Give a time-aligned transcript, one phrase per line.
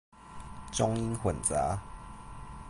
[0.71, 1.77] 中英混雜